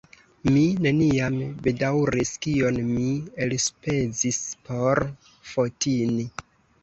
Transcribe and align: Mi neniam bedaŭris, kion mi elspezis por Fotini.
Mi 0.53 0.61
neniam 0.85 1.35
bedaŭris, 1.65 2.31
kion 2.45 2.79
mi 2.87 3.05
elspezis 3.47 4.41
por 4.69 5.01
Fotini. 5.53 6.27